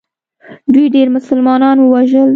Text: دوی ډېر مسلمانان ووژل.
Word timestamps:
دوی 0.73 0.85
ډېر 0.95 1.07
مسلمانان 1.17 1.77
ووژل. 1.81 2.29